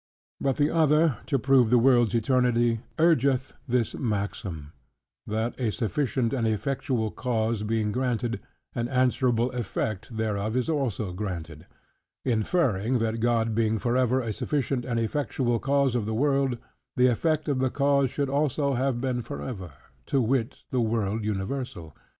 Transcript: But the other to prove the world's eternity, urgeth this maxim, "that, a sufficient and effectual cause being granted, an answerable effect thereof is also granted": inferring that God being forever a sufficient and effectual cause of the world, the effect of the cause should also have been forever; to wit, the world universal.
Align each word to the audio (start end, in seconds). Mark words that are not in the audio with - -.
But 0.39 0.55
the 0.55 0.71
other 0.71 1.19
to 1.27 1.37
prove 1.37 1.69
the 1.69 1.77
world's 1.77 2.15
eternity, 2.15 2.79
urgeth 2.97 3.53
this 3.67 3.93
maxim, 3.93 4.73
"that, 5.27 5.53
a 5.59 5.71
sufficient 5.71 6.33
and 6.33 6.47
effectual 6.47 7.11
cause 7.11 7.61
being 7.61 7.91
granted, 7.91 8.39
an 8.73 8.87
answerable 8.87 9.51
effect 9.51 10.17
thereof 10.17 10.57
is 10.57 10.69
also 10.69 11.13
granted": 11.13 11.67
inferring 12.25 12.97
that 12.97 13.19
God 13.19 13.53
being 13.53 13.77
forever 13.77 14.21
a 14.21 14.33
sufficient 14.33 14.85
and 14.85 14.99
effectual 14.99 15.59
cause 15.59 15.93
of 15.93 16.07
the 16.07 16.15
world, 16.15 16.57
the 16.95 17.05
effect 17.05 17.47
of 17.47 17.59
the 17.59 17.69
cause 17.69 18.09
should 18.09 18.27
also 18.27 18.73
have 18.73 18.99
been 18.99 19.21
forever; 19.21 19.71
to 20.07 20.19
wit, 20.19 20.63
the 20.71 20.81
world 20.81 21.23
universal. 21.23 21.95